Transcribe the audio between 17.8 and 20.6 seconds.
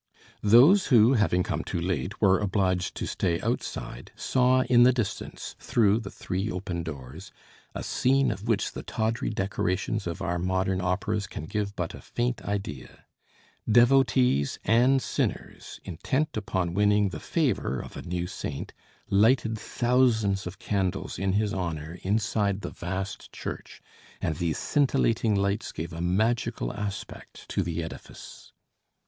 a new saint, lighted thousands of